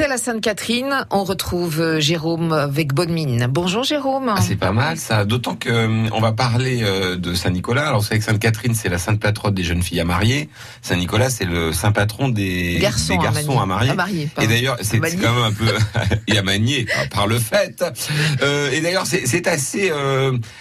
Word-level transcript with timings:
Après 0.00 0.08
la 0.08 0.16
Sainte-Catherine, 0.16 1.04
on 1.10 1.24
retrouve 1.24 1.78
euh, 1.78 2.00
Jérôme 2.00 2.54
avec 2.54 2.94
bonne 2.94 3.12
mine. 3.12 3.46
Bonjour 3.50 3.84
Jérôme. 3.84 4.32
Ah, 4.34 4.40
c'est 4.40 4.56
pas 4.56 4.72
mal 4.72 4.96
ça, 4.96 5.26
d'autant 5.26 5.56
que 5.56 5.68
euh, 5.68 6.08
on 6.12 6.22
va 6.22 6.32
parler 6.32 6.80
euh, 6.82 7.16
de 7.16 7.34
Saint-Nicolas. 7.34 7.86
Alors 7.86 8.02
savez 8.02 8.18
que 8.18 8.24
Sainte-Catherine, 8.24 8.74
c'est 8.74 8.88
la 8.88 8.96
sainte 8.96 9.20
patronne 9.20 9.52
des 9.52 9.62
jeunes 9.62 9.82
filles 9.82 10.00
à 10.00 10.06
marier. 10.06 10.48
Saint-Nicolas, 10.80 11.28
c'est 11.28 11.44
le 11.44 11.74
saint 11.74 11.92
patron 11.92 12.30
des 12.30 12.78
garçons, 12.80 13.14
des 13.14 13.22
garçons 13.22 13.60
à, 13.60 13.66
marier. 13.66 13.90
À 13.90 13.94
marier 13.94 14.30
et 14.40 14.46
d'ailleurs, 14.46 14.78
c'est 14.80 15.00
quand 15.00 15.34
même 15.34 15.44
un 15.44 15.52
peu 15.52 15.66
et 16.28 16.38
à 16.38 16.42
manier 16.42 16.86
par 17.10 17.26
le 17.26 17.38
fait. 17.38 17.84
Euh, 18.40 18.70
et 18.70 18.80
d'ailleurs, 18.80 19.04
c'est 19.04 19.46
assez 19.46 19.92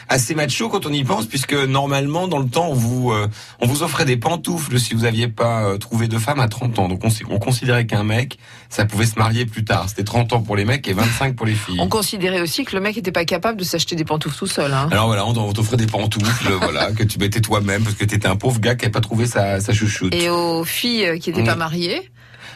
assez 0.10 0.36
macho 0.36 0.68
quand 0.68 0.86
on 0.86 0.92
y 0.92 1.06
pense, 1.06 1.28
puisque 1.28 1.54
normalement 1.54 2.28
dans 2.28 2.40
le 2.40 2.50
temps, 2.50 2.68
on 2.68 2.76
vous 2.76 3.14
on 3.62 3.68
vous 3.68 3.84
offrait 3.84 4.04
des 4.04 4.18
pantoufles 4.18 4.78
si 4.82 4.96
vous 4.96 5.06
aviez 5.06 5.30
pas 5.30 5.78
trouvé 5.78 6.10
de 6.10 6.18
femme 6.18 6.42
à 6.42 6.50
30 6.50 6.78
ans. 6.80 6.90
Donc 6.90 7.06
on, 7.06 7.10
on 7.30 7.40
considérait 7.40 7.86
qu'un 7.86 8.04
mec, 8.04 8.38
ça 8.68 8.84
pouvait 8.84 9.06
se 9.06 9.18
marier 9.18 9.29
plus 9.46 9.64
tard. 9.64 9.86
C'était 9.89 10.04
30 10.04 10.33
ans 10.33 10.42
pour 10.42 10.56
les 10.56 10.65
mecs 10.65 10.88
et 10.88 10.93
25 10.93 11.36
pour 11.36 11.46
les 11.46 11.54
filles. 11.54 11.78
On 11.79 11.87
considérait 11.87 12.42
aussi 12.42 12.65
que 12.65 12.75
le 12.75 12.82
mec 12.82 12.96
n'était 12.96 13.11
pas 13.11 13.25
capable 13.25 13.57
de 13.60 13.64
s'acheter 13.64 13.96
des 13.96 14.06
pantoufles 14.06 14.37
tout 14.37 14.47
seul. 14.47 14.74
Hein. 14.74 14.89
Alors 14.92 15.07
voilà, 15.07 15.25
on 15.25 15.54
t'offrait 15.54 15.78
des 15.78 15.87
pantoufles, 15.87 16.51
voilà, 16.61 16.92
que 16.92 17.04
tu 17.04 17.20
mettais 17.20 17.42
toi-même 17.42 17.84
parce 17.84 17.96
que 17.96 18.06
tu 18.06 18.15
étais 18.15 18.28
un 18.28 18.36
pauvre 18.36 18.60
gars 18.60 18.75
qui 18.75 18.84
n'avait 18.84 18.92
pas 18.92 19.01
trouvé 19.01 19.25
sa, 19.25 19.60
sa 19.60 19.73
chouchoute. 19.73 20.14
Et 20.14 20.29
aux 20.29 20.64
filles 20.64 21.20
qui 21.20 21.29
n'étaient 21.29 21.43
pas 21.43 21.56
mariées 21.56 22.10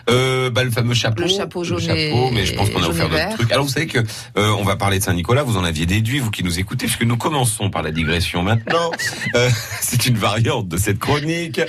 euh, 0.10 0.50
bah, 0.50 0.64
le 0.64 0.72
fameux 0.72 0.94
chapeau, 0.94 1.24
le 1.24 1.30
chapeau 1.30 1.64
jaune, 1.64 1.82
mais 1.86 2.46
je 2.46 2.54
pense 2.56 2.70
qu'on 2.70 2.84
a 2.84 2.88
offert 2.88 3.10
d'autres 3.10 3.36
trucs. 3.36 3.52
Alors 3.52 3.66
vous 3.66 3.72
savez 3.72 3.88
que 3.88 4.00
euh, 4.00 4.56
on 4.58 4.64
va 4.64 4.76
parler 4.76 5.00
de 5.00 5.04
Saint-Nicolas, 5.04 5.44
vous 5.44 5.58
en 5.58 5.64
aviez 5.64 5.86
déduit, 5.86 6.20
vous 6.20 6.32
qui 6.32 6.44
nous 6.44 6.60
écoutez, 6.60 6.88
puisque 6.88 7.04
nous 7.04 7.18
commençons 7.18 7.70
par 7.70 7.84
la 7.84 7.92
digression 7.92 8.44
maintenant. 8.44 8.92
euh, 9.36 9.50
c'est 9.82 10.06
une 10.06 10.18
variante 10.18 10.68
de 10.68 10.78
cette 10.78 11.00
chronique. 11.00 11.62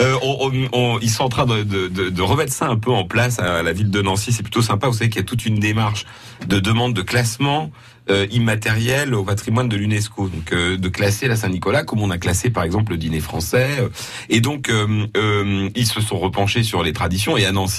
On, 0.00 0.68
on, 0.72 0.98
ils 1.00 1.10
sont 1.10 1.24
en 1.24 1.28
train 1.28 1.46
de, 1.46 1.62
de, 1.62 1.88
de, 1.88 2.08
de, 2.08 2.22
remettre 2.22 2.52
ça 2.52 2.66
un 2.66 2.76
peu 2.76 2.90
en 2.90 3.04
place 3.04 3.38
à 3.38 3.62
la 3.62 3.72
ville 3.72 3.90
de 3.90 4.02
Nancy. 4.02 4.32
C'est 4.32 4.42
plutôt 4.42 4.62
sympa. 4.62 4.88
Vous 4.88 4.94
savez 4.94 5.08
qu'il 5.08 5.20
y 5.20 5.24
a 5.24 5.26
toute 5.26 5.46
une 5.46 5.58
démarche 5.58 6.06
de 6.46 6.58
demande 6.58 6.94
de 6.94 7.02
classement 7.02 7.70
euh, 8.08 8.24
immatériel 8.30 9.14
au 9.14 9.24
patrimoine 9.24 9.68
de 9.68 9.76
l'UNESCO. 9.76 10.28
Donc 10.28 10.52
euh, 10.52 10.76
de 10.76 10.88
classer 10.88 11.26
la 11.26 11.34
Saint-Nicolas 11.34 11.82
comme 11.82 12.00
on 12.02 12.10
a 12.10 12.18
classé 12.18 12.50
par 12.50 12.62
exemple 12.62 12.92
le 12.92 12.98
dîner 12.98 13.18
français. 13.18 13.68
Et 14.28 14.40
donc 14.40 14.70
euh 14.70 14.86
ils 15.74 15.86
se 15.86 16.00
sont 16.00 16.16
repenchés 16.16 16.62
sur 16.62 16.84
les 16.84 16.92
traditions. 16.92 17.36
Et 17.36 17.44
à 17.44 17.50
Nancy, 17.50 17.75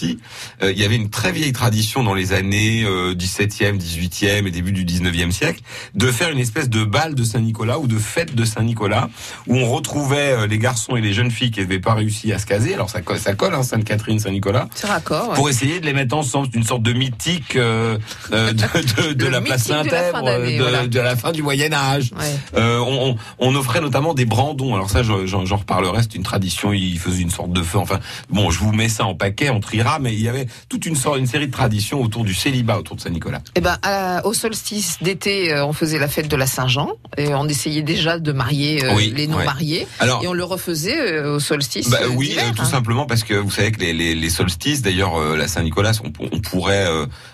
euh, 0.62 0.72
il 0.72 0.78
y 0.78 0.84
avait 0.84 0.96
une 0.96 1.10
très 1.10 1.32
vieille 1.32 1.54
tradition 1.54 2.04
dans 2.04 2.14
les 2.14 2.34
années 2.34 2.84
17e, 2.84 3.78
18e 3.78 4.48
et 4.48 4.52
début 4.52 4.72
du 4.72 4.86
19e 4.86 5.32
siècle 5.32 5.62
de 5.96 6.12
faire 6.12 6.30
une 6.30 6.40
espèce 6.40 6.70
de 6.70 6.84
bal 6.84 7.16
de 7.16 7.24
Saint-Nicolas 7.24 7.80
ou 7.80 7.88
de 7.88 7.98
fête 7.98 8.36
de 8.36 8.46
Saint-Nicolas 8.46 9.10
où 9.48 9.56
on 9.56 9.70
retrouvait 9.70 10.48
les 10.48 10.58
garçons 10.58 10.96
et 10.96 11.02
les 11.02 11.14
jeunes 11.14 11.32
filles 11.32 11.52
qui 11.52 11.60
n'avaient 11.60 11.80
pas 11.80 11.94
réussi 11.94 12.34
à 12.34 12.40
se 12.40 12.46
caser. 12.46 12.74
Alors 12.74 12.90
ça, 12.90 13.00
ça 13.18 13.34
colle, 13.34 13.56
hein, 13.56 13.64
Sainte-Catherine, 13.64 14.20
Saint-Nicolas. 14.20 14.68
C'est 14.76 14.88
raccord. 14.88 15.30
Ouais. 15.30 15.36
Pour 15.36 15.50
essayer 15.50 15.80
de 15.80 15.86
les 15.86 15.94
mettre 15.94 16.16
ensemble, 16.16 16.48
une 16.54 16.64
sorte 16.64 16.84
de 16.84 16.94
mythique 16.94 17.56
de, 17.56 18.00
de, 18.32 19.14
de 19.14 19.28
la 19.28 19.42
place 19.42 19.64
Saint-Ève 19.64 20.14
de, 20.14 20.58
voilà. 20.62 20.88
de, 20.88 21.00
la 21.00 21.16
fin 21.16 21.32
du 21.32 21.44
Moyen 21.44 21.74
Âge. 21.74 22.12
Ouais. 22.18 22.26
Euh, 22.56 22.80
on, 22.80 23.16
on, 23.40 23.56
offrait 23.56 23.82
notamment 23.82 24.14
des 24.14 24.26
brandons. 24.26 24.76
Alors 24.76 24.90
ça, 24.90 25.04
j'en 25.04 25.58
reparlerai. 25.58 26.02
C'est 26.04 26.16
une 26.16 26.24
tradition. 26.24 26.74
Ils 26.74 27.00
faisaient 27.00 27.22
une 27.22 27.32
sorte 27.32 27.52
de 27.52 27.62
feu. 27.62 27.78
Enfin, 27.78 28.00
bon, 28.30 28.50
je 28.50 28.60
vous 28.60 28.72
mets 28.72 28.90
ça 28.90 29.06
en 29.06 29.16
paquet, 29.16 29.50
on 29.50 29.60
triera. 29.60 29.87
Mais 30.00 30.14
il 30.14 30.22
y 30.22 30.30
avait 30.30 30.48
toute 30.70 30.86
une 30.86 30.96
sorte, 30.96 31.18
une 31.18 31.28
série 31.28 31.48
de 31.48 31.52
traditions 31.52 32.02
autour 32.02 32.24
du 32.24 32.34
célibat, 32.34 32.80
autour 32.80 32.96
de 32.96 33.02
Saint-Nicolas. 33.02 33.42
Eh 33.56 33.62
ben, 33.62 33.78
au 34.24 34.34
solstice 34.34 34.98
d'été, 35.02 35.54
euh, 35.54 35.66
on 35.66 35.74
faisait 35.74 36.00
la 36.00 36.08
fête 36.08 36.28
de 36.28 36.36
la 36.36 36.48
Saint-Jean 36.48 36.92
et 37.18 37.34
on 37.34 37.48
essayait 37.48 37.82
déjà 37.82 38.20
de 38.20 38.32
marier 38.32 38.84
euh, 38.84 38.94
oui, 38.96 39.14
les 39.16 39.28
non 39.28 39.44
mariés. 39.44 39.82
Ouais. 39.82 39.88
Alors, 40.00 40.24
et 40.24 40.28
on 40.28 40.34
le 40.34 40.44
refaisait 40.44 41.00
euh, 41.00 41.36
au 41.36 41.40
solstice. 41.40 41.90
Bah, 41.90 42.00
oui, 42.16 42.38
tout 42.56 42.62
hein. 42.62 42.66
simplement 42.66 43.06
parce 43.06 43.24
que 43.24 43.34
vous 43.34 43.52
savez 43.52 43.72
que 43.72 43.80
les, 43.80 43.94
les, 43.94 44.16
les 44.16 44.30
solstices, 44.30 44.82
d'ailleurs, 44.82 45.20
la 45.36 45.48
Saint-Nicolas, 45.48 45.94
on, 46.04 46.12
on, 46.32 46.40
pourrait 46.40 46.88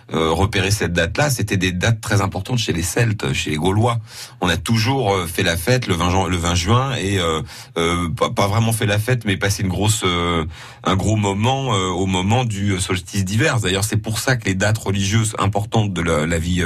repérer 0.09 0.71
cette 0.71 0.93
date-là. 0.93 1.29
C'était 1.29 1.57
des 1.57 1.71
dates 1.71 2.01
très 2.01 2.21
importantes 2.21 2.57
chez 2.59 2.73
les 2.73 2.83
Celtes, 2.83 3.33
chez 3.33 3.51
les 3.51 3.57
Gaulois. 3.57 3.99
On 4.41 4.49
a 4.49 4.57
toujours 4.57 5.15
fait 5.27 5.43
la 5.43 5.57
fête 5.57 5.87
le 5.87 5.95
20, 5.95 6.27
le 6.27 6.37
20 6.37 6.55
juin 6.55 6.95
et 6.95 7.19
pas, 7.75 8.29
pas, 8.29 8.47
vraiment 8.47 8.71
fait 8.71 8.85
la 8.85 8.99
fête, 8.99 9.25
mais 9.25 9.37
passé 9.37 9.63
une 9.63 9.69
grosse, 9.69 10.03
un 10.83 10.95
gros 10.95 11.15
moment 11.15 11.69
au 11.69 12.05
moment 12.05 12.42
du 12.45 12.79
solstice 12.79 13.25
d'hiver. 13.25 13.59
D'ailleurs, 13.59 13.83
c'est 13.83 13.97
pour 13.97 14.19
ça 14.19 14.35
que 14.35 14.45
les 14.45 14.55
dates 14.55 14.77
religieuses 14.77 15.35
importantes 15.39 15.93
de 15.93 16.01
la, 16.01 16.25
la 16.25 16.39
vie 16.39 16.63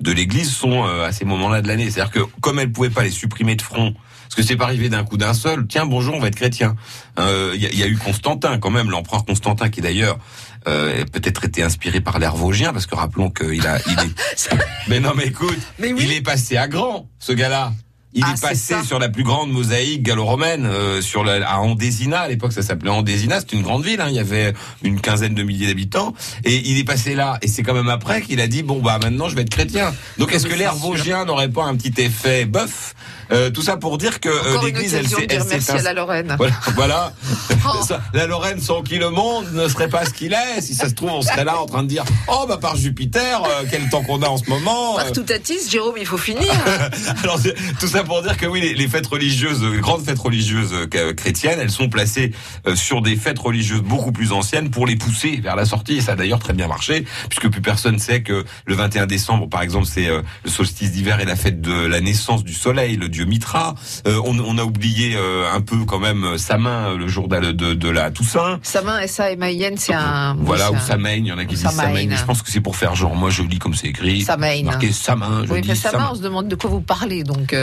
de 0.00 0.12
l'Église 0.12 0.50
sont 0.50 0.84
à 0.84 1.12
ces 1.12 1.24
moments-là 1.24 1.62
de 1.62 1.68
l'année. 1.68 1.90
C'est-à-dire 1.90 2.12
que 2.12 2.20
comme 2.40 2.58
elle 2.58 2.72
pouvait 2.72 2.90
pas 2.90 3.02
les 3.02 3.10
supprimer 3.10 3.56
de 3.56 3.62
front, 3.62 3.94
parce 4.34 4.34
que 4.34 4.42
c'est 4.42 4.56
pas 4.56 4.64
arrivé 4.64 4.88
d'un 4.88 5.04
coup 5.04 5.16
d'un 5.16 5.32
seul. 5.32 5.64
Tiens, 5.66 5.86
bonjour, 5.86 6.14
on 6.14 6.18
va 6.18 6.26
être 6.26 6.34
chrétien. 6.34 6.74
Il 7.18 7.22
euh, 7.22 7.56
y, 7.56 7.66
a, 7.66 7.72
y, 7.72 7.82
a 7.84 7.86
eu 7.86 7.96
Constantin 7.96 8.58
quand 8.58 8.70
même, 8.70 8.90
l'empereur 8.90 9.24
Constantin, 9.24 9.68
qui 9.68 9.80
d'ailleurs 9.80 10.18
euh, 10.66 11.04
peut-être 11.12 11.44
été 11.44 11.62
inspiré 11.62 12.00
par 12.00 12.18
l'air 12.18 12.34
vosgien, 12.34 12.72
parce 12.72 12.86
que 12.86 12.96
rappelons 12.96 13.30
qu'il 13.30 13.64
a, 13.64 13.78
il 13.86 13.92
est. 13.92 14.54
mais 14.88 14.98
non, 14.98 15.12
mais 15.14 15.26
écoute, 15.26 15.58
mais 15.78 15.92
oui. 15.92 16.00
il 16.04 16.12
est 16.12 16.20
passé 16.22 16.56
à 16.56 16.66
grand, 16.66 17.08
ce 17.20 17.32
gars-là. 17.32 17.72
Il 18.16 18.22
ah, 18.24 18.32
est 18.32 18.40
passé 18.40 18.74
est 18.74 18.84
sur 18.84 19.00
la 19.00 19.08
plus 19.08 19.24
grande 19.24 19.50
mosaïque 19.50 20.02
gallo-romaine, 20.02 20.66
euh, 20.66 21.00
sur 21.00 21.24
la, 21.24 21.48
à 21.48 21.58
Andésina. 21.58 22.20
À 22.20 22.28
l'époque, 22.28 22.52
ça 22.52 22.62
s'appelait 22.62 22.90
Andésina. 22.90 23.40
C'est 23.40 23.52
une 23.52 23.62
grande 23.62 23.84
ville. 23.84 24.00
Hein, 24.00 24.06
il 24.08 24.14
y 24.14 24.20
avait 24.20 24.52
une 24.82 25.00
quinzaine 25.00 25.34
de 25.34 25.42
milliers 25.42 25.66
d'habitants. 25.66 26.14
Et 26.44 26.56
il 26.56 26.78
est 26.78 26.84
passé 26.84 27.14
là. 27.14 27.38
Et 27.42 27.48
c'est 27.48 27.64
quand 27.64 27.74
même 27.74 27.88
après 27.88 28.22
qu'il 28.22 28.40
a 28.40 28.46
dit 28.46 28.62
bon 28.62 28.80
bah 28.80 28.98
maintenant 29.02 29.28
je 29.28 29.34
vais 29.34 29.42
être 29.42 29.50
chrétien. 29.50 29.92
Donc 30.18 30.32
est-ce 30.32 30.46
que 30.46 30.54
l'air 30.54 30.74
vosgien 30.74 31.24
n'aurait 31.24 31.48
pas 31.48 31.64
un 31.64 31.74
petit 31.76 32.00
effet 32.00 32.44
bof 32.44 32.94
euh, 33.32 33.50
Tout 33.50 33.62
ça 33.62 33.76
pour 33.76 33.98
dire 33.98 34.20
que 34.20 34.28
euh, 34.28 34.62
l'Église, 34.64 34.94
elle 34.94 35.06
merci 35.48 35.70
à 35.72 35.82
la 35.82 35.92
Lorraine. 35.92 36.36
Voilà. 36.38 36.54
voilà. 36.74 37.12
Oh. 37.66 37.94
la 38.12 38.26
Lorraine 38.26 38.60
sans 38.60 38.82
qui 38.82 38.98
le 38.98 39.08
monde 39.08 39.46
ne 39.54 39.68
serait 39.68 39.88
pas 39.88 40.04
ce 40.04 40.10
qu'il 40.10 40.34
est. 40.34 40.60
Si 40.60 40.74
ça 40.74 40.86
se 40.90 40.94
trouve, 40.94 41.10
on 41.10 41.22
serait 41.22 41.44
là 41.44 41.58
en 41.58 41.64
train 41.64 41.82
de 41.82 41.88
dire 41.88 42.04
oh 42.28 42.44
bah 42.46 42.58
par 42.58 42.76
Jupiter, 42.76 43.42
quel 43.70 43.88
temps 43.88 44.02
qu'on 44.02 44.20
a 44.20 44.28
en 44.28 44.36
ce 44.36 44.50
moment. 44.50 44.96
Partout 44.96 45.24
à 45.30 45.38
Tis, 45.38 45.70
Jérôme, 45.70 45.94
il 45.98 46.04
faut 46.04 46.18
finir. 46.18 46.52
Alors 47.22 47.40
tout 47.80 47.88
ça 47.88 48.03
pour 48.04 48.22
dire 48.22 48.36
que 48.36 48.46
oui, 48.46 48.60
les, 48.60 48.74
les 48.74 48.88
fêtes 48.88 49.06
religieuses, 49.06 49.62
les 49.62 49.80
grandes 49.80 50.04
fêtes 50.04 50.18
religieuses 50.18 50.72
euh, 50.72 51.12
chrétiennes, 51.12 51.58
elles 51.60 51.70
sont 51.70 51.88
placées 51.88 52.32
euh, 52.66 52.76
sur 52.76 53.02
des 53.02 53.16
fêtes 53.16 53.38
religieuses 53.38 53.82
beaucoup 53.82 54.12
plus 54.12 54.32
anciennes 54.32 54.70
pour 54.70 54.86
les 54.86 54.96
pousser 54.96 55.40
vers 55.42 55.56
la 55.56 55.64
sortie. 55.64 55.96
Et 55.96 56.00
ça 56.00 56.12
a 56.12 56.16
d'ailleurs 56.16 56.38
très 56.38 56.52
bien 56.52 56.68
marché, 56.68 57.04
puisque 57.28 57.48
plus 57.48 57.60
personne 57.60 57.98
sait 57.98 58.22
que 58.22 58.44
le 58.66 58.74
21 58.74 59.06
décembre, 59.06 59.48
par 59.48 59.62
exemple, 59.62 59.86
c'est 59.86 60.08
euh, 60.08 60.22
le 60.44 60.50
solstice 60.50 60.92
d'hiver 60.92 61.20
et 61.20 61.24
la 61.24 61.36
fête 61.36 61.60
de 61.60 61.86
la 61.86 62.00
naissance 62.00 62.44
du 62.44 62.54
soleil, 62.54 62.96
le 62.96 63.08
dieu 63.08 63.24
Mitra. 63.24 63.74
Euh, 64.06 64.20
on, 64.24 64.38
on, 64.38 64.58
a 64.58 64.64
oublié 64.64 65.14
euh, 65.16 65.52
un 65.52 65.60
peu 65.60 65.84
quand 65.84 65.98
même 65.98 66.38
Samain 66.38 66.94
le 66.94 67.08
jour 67.08 67.28
de, 67.28 67.52
de, 67.52 67.74
de 67.74 67.88
la 67.88 68.10
Toussaint. 68.10 68.58
Samain, 68.62 69.00
S-A 69.00 69.30
et 69.30 69.36
Mayenne, 69.36 69.76
c'est 69.76 69.94
un... 69.94 70.36
Voilà, 70.38 70.70
oui, 70.70 70.76
ou 70.76 70.80
Samain, 70.80 71.14
il 71.14 71.26
y 71.26 71.32
en 71.32 71.38
a 71.38 71.44
qui 71.44 71.54
disent 71.54 71.64
Samain. 71.64 72.16
Je 72.16 72.24
pense 72.24 72.42
que 72.42 72.50
c'est 72.50 72.60
pour 72.60 72.76
faire 72.76 72.94
genre, 72.94 73.14
moi 73.14 73.30
je 73.30 73.42
lis 73.42 73.58
comme 73.58 73.74
c'est 73.74 73.88
écrit. 73.88 74.22
Samain. 74.22 74.62
Marqué 74.62 74.92
Samain. 74.92 75.44
Oui, 75.50 75.60
dis 75.60 75.68
mais 75.68 75.74
Samain, 75.74 76.10
on 76.12 76.14
se 76.14 76.22
demande 76.22 76.48
de 76.48 76.54
quoi 76.54 76.70
vous 76.70 76.80
parlez, 76.80 77.22
donc... 77.24 77.54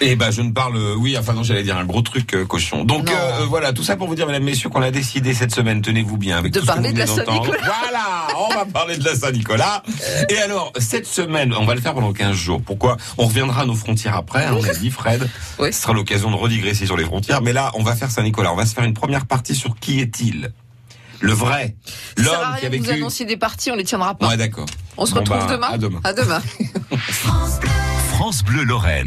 Et 0.00 0.16
bah 0.16 0.30
je 0.30 0.42
ne 0.42 0.50
parle, 0.50 0.76
oui, 0.96 1.16
enfin 1.18 1.32
non, 1.32 1.42
j'allais 1.42 1.62
dire 1.62 1.76
un 1.76 1.84
gros 1.84 2.02
truc 2.02 2.34
euh, 2.34 2.44
cochon. 2.44 2.84
Donc 2.84 3.10
euh, 3.10 3.46
voilà, 3.48 3.72
tout 3.72 3.82
ça 3.82 3.96
pour 3.96 4.08
vous 4.08 4.14
dire, 4.14 4.26
mesdames, 4.26 4.44
messieurs, 4.44 4.68
qu'on 4.68 4.82
a 4.82 4.90
décidé 4.90 5.34
cette 5.34 5.54
semaine, 5.54 5.82
tenez-vous 5.82 6.16
bien, 6.16 6.38
avec 6.38 6.52
de 6.52 6.60
tout 6.60 6.66
parler 6.66 6.88
ce 6.88 6.94
que 6.94 6.94
de 6.94 7.00
la 7.00 7.06
Saint-Nicolas. 7.06 7.58
Voilà, 7.58 8.26
on 8.38 8.54
va 8.54 8.64
parler 8.64 8.96
de 8.96 9.04
la 9.04 9.14
Saint-Nicolas. 9.14 9.82
Et 10.28 10.38
alors, 10.38 10.72
cette 10.78 11.06
semaine, 11.06 11.54
on 11.54 11.64
va 11.64 11.74
le 11.74 11.80
faire 11.80 11.94
pendant 11.94 12.12
15 12.12 12.34
jours. 12.34 12.62
Pourquoi? 12.62 12.96
On 13.16 13.26
reviendra 13.26 13.62
à 13.62 13.66
nos 13.66 13.74
frontières 13.74 14.16
après, 14.16 14.44
hein, 14.44 14.56
on 14.58 14.64
a 14.64 14.74
dit, 14.74 14.90
Fred. 14.90 15.28
Oui. 15.58 15.72
Ce 15.72 15.82
sera 15.82 15.92
l'occasion 15.92 16.30
de 16.30 16.36
redigresser 16.36 16.86
sur 16.86 16.96
les 16.96 17.04
frontières. 17.04 17.42
Mais 17.42 17.52
là, 17.52 17.72
on 17.74 17.82
va 17.82 17.96
faire 17.96 18.10
Saint-Nicolas. 18.10 18.52
On 18.52 18.56
va 18.56 18.64
se 18.64 18.74
faire 18.74 18.84
une 18.84 18.94
première 18.94 19.26
partie 19.26 19.54
sur 19.56 19.74
qui 19.76 20.00
est-il? 20.00 20.52
Le 21.20 21.32
vrai, 21.32 21.74
l'homme 22.16 22.56
qui 22.60 22.66
a 22.66 22.68
vécu. 22.68 22.84
Vous 22.84 22.90
annonciez 22.90 23.26
des 23.26 23.36
parties, 23.36 23.70
on 23.70 23.74
les 23.74 23.84
tiendra 23.84 24.14
pas. 24.14 24.28
Ouais, 24.28 24.36
d'accord. 24.36 24.66
On 24.96 25.04
se 25.04 25.14
bon 25.14 25.20
retrouve 25.20 25.38
bah, 25.38 25.46
demain. 25.50 25.68
À 25.72 25.78
demain. 25.78 26.00
À 26.04 26.12
demain. 26.12 26.42
France 28.10 28.44
Bleu 28.44 28.62
Lorraine. 28.62 29.06